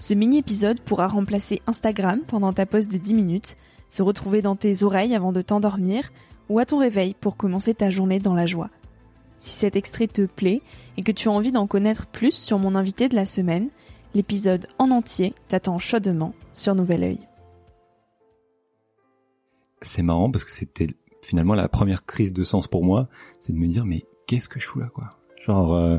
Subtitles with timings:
[0.00, 3.56] Ce mini-épisode pourra remplacer Instagram pendant ta pause de 10 minutes,
[3.90, 6.10] se retrouver dans tes oreilles avant de t'endormir
[6.48, 8.70] ou à ton réveil pour commencer ta journée dans la joie.
[9.36, 10.62] Si cet extrait te plaît
[10.96, 13.68] et que tu as envie d'en connaître plus sur mon invité de la semaine,
[14.14, 17.20] l'épisode en entier t'attend chaudement sur Nouvel Oeil.
[19.82, 20.88] C'est marrant parce que c'était
[21.22, 24.60] finalement la première crise de sens pour moi, c'est de me dire mais qu'est-ce que
[24.60, 25.10] je fous là quoi?
[25.44, 25.98] Genre euh,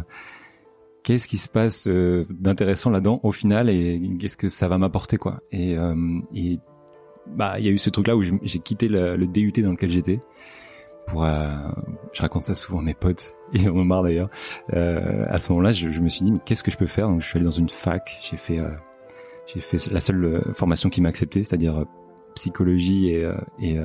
[1.04, 5.18] qu'est-ce qui se passe euh, d'intéressant là-dedans au final et qu'est-ce que ça va m'apporter
[5.18, 5.42] quoi.
[5.52, 5.96] Et, euh,
[6.34, 6.60] et
[7.28, 9.72] bah il y a eu ce truc là où j'ai quitté le, le, DUT dans
[9.72, 10.20] lequel j'étais
[11.08, 11.50] pour euh,
[12.14, 14.30] je raconte ça souvent à mes potes ils en ont marre d'ailleurs.
[14.74, 17.08] Euh, à ce moment-là je, je, me suis dit mais qu'est-ce que je peux faire?
[17.08, 18.70] Donc je suis allé dans une fac j'ai fait euh,
[19.46, 21.86] j'ai fait la seule formation qui m'a accepté c'est-à-dire
[22.36, 23.30] psychologie et,
[23.60, 23.78] et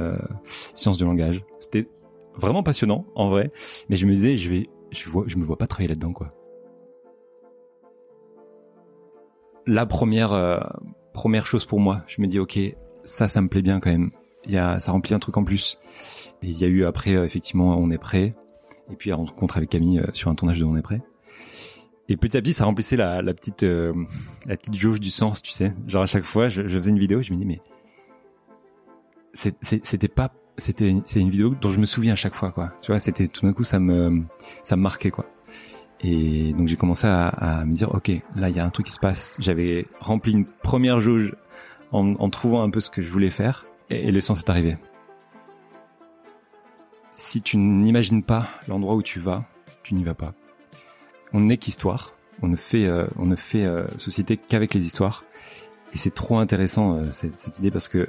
[0.75, 1.43] sciences du langage.
[1.59, 1.89] C'était
[2.37, 3.51] vraiment passionnant en vrai.
[3.89, 4.63] Mais je me disais je vais
[4.93, 6.33] je vois je me vois pas travailler là-dedans quoi
[9.67, 10.61] la première euh,
[11.13, 12.03] première chose pour moi.
[12.07, 12.59] Je me dis ok,
[13.05, 14.11] ça, ça me plaît bien quand même.
[14.45, 15.79] Il y a, ça remplit un truc en plus.
[16.43, 18.35] Et il y a eu après euh, effectivement On est prêt.
[18.91, 21.03] Et puis la rencontre avec Camille euh, sur un tournage de On est prêt.
[22.09, 25.51] Et petit à petit, ça remplissait la, la petite la petite jauge du sens, tu
[25.51, 25.75] sais.
[25.89, 27.61] Genre à chaque fois, je, je faisais une vidéo, je me dis mais
[29.35, 32.73] c'était pas c'était c'est une vidéo dont je me souviens à chaque fois quoi.
[32.81, 34.23] Tu vois, c'était tout d'un coup ça me
[34.63, 35.27] ça me marquait quoi.
[36.01, 38.87] Et donc j'ai commencé à, à, me dire, ok, là il y a un truc
[38.87, 39.37] qui se passe.
[39.41, 41.35] J'avais rempli une première jauge
[41.93, 44.51] en, en, trouvant un peu ce que je voulais faire, et, et le sens est
[44.51, 44.77] arrivé.
[47.15, 49.45] Si tu n'imagines pas l'endroit où tu vas,
[49.83, 50.35] tu n'y vas pas.
[51.33, 52.13] On n'est qu'histoire.
[52.43, 55.25] On ne fait, euh, on ne fait euh, société qu'avec les histoires.
[55.95, 58.07] Et c'est trop intéressant euh, cette, cette, idée parce que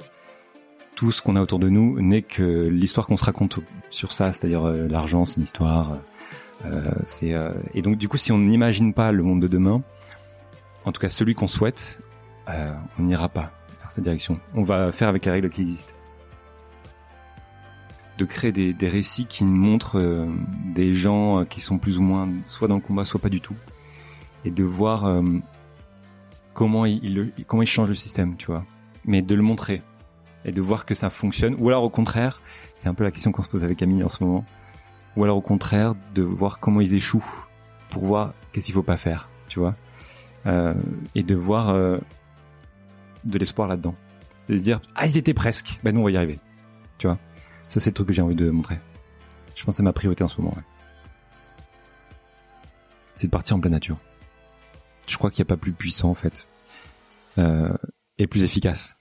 [0.97, 3.59] tout ce qu'on a autour de nous n'est que l'histoire qu'on se raconte
[3.89, 5.97] sur ça, c'est-à-dire euh, l'argent, c'est une histoire euh,
[7.03, 9.81] c'est euh, et donc du coup, si on n'imagine pas le monde de demain,
[10.85, 12.01] en tout cas celui qu'on souhaite,
[12.49, 14.39] euh, on n'ira pas vers cette direction.
[14.53, 15.93] On va faire avec les règles qui existent
[18.17, 20.25] de créer des, des, récits qui montrent euh,
[20.73, 23.55] des gens qui sont plus ou moins soit dans le combat, soit pas du tout,
[24.43, 25.21] et de voir euh,
[26.53, 28.65] comment il, il, comment il change le système, tu vois.
[29.05, 29.83] Mais de le montrer
[30.45, 31.55] et de voir que ça fonctionne.
[31.59, 32.41] Ou alors au contraire,
[32.75, 34.45] c'est un peu la question qu'on se pose avec Camille en ce moment
[35.17, 37.45] ou alors au contraire de voir comment ils échouent
[37.89, 39.73] pour voir qu'est-ce qu'il faut pas faire, tu vois,
[40.45, 40.75] euh,
[41.15, 41.97] et de voir euh,
[43.25, 43.95] de l'espoir là-dedans,
[44.47, 46.39] de se dire ah ils étaient presque, ben nous on va y arriver,
[46.99, 47.17] tu vois.
[47.67, 48.79] Ça c'est le truc que j'ai envie de montrer.
[49.55, 50.55] Je pense que c'est ma priorité en ce moment.
[53.15, 53.97] C'est de partir en pleine nature.
[55.07, 56.47] Je crois qu'il n'y a pas plus puissant en fait
[57.39, 57.73] euh,
[58.19, 58.97] et plus efficace.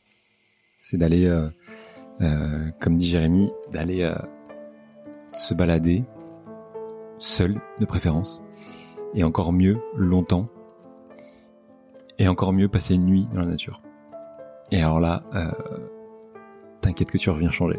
[0.80, 1.50] C'est d'aller, euh,
[2.22, 4.16] euh, comme dit Jérémy, d'aller euh,
[5.36, 6.04] se balader,
[7.18, 8.42] seul de préférence,
[9.14, 10.48] et encore mieux longtemps,
[12.18, 13.82] et encore mieux passer une nuit dans la nature.
[14.70, 15.50] Et alors là, euh,
[16.80, 17.78] t'inquiète que tu reviens changer.